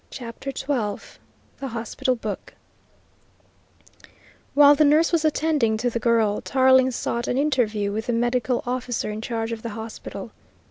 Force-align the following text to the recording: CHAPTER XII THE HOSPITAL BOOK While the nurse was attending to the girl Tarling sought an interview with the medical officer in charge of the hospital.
CHAPTER 0.09 0.49
XII 0.49 1.13
THE 1.59 1.67
HOSPITAL 1.73 2.15
BOOK 2.15 2.55
While 4.55 4.73
the 4.73 4.83
nurse 4.83 5.11
was 5.11 5.23
attending 5.23 5.77
to 5.77 5.91
the 5.91 5.99
girl 5.99 6.41
Tarling 6.41 6.89
sought 6.89 7.27
an 7.27 7.37
interview 7.37 7.91
with 7.91 8.07
the 8.07 8.13
medical 8.13 8.63
officer 8.65 9.11
in 9.11 9.21
charge 9.21 9.51
of 9.51 9.61
the 9.61 9.69
hospital. 9.77 10.31